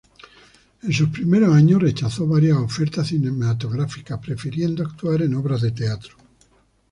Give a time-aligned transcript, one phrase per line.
[0.81, 6.15] En sus primeros años, rechazó varias ofertas cinematográficas, prefiriendo actuar en obras de teatro.